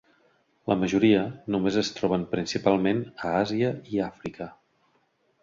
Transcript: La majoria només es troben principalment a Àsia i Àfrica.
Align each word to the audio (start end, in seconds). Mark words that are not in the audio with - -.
La 0.69 0.77
majoria 0.83 1.19
només 1.55 1.77
es 1.81 1.91
troben 1.99 2.23
principalment 2.33 3.05
a 3.27 3.35
Àsia 3.43 3.71
i 3.93 4.03
Àfrica. 4.09 4.51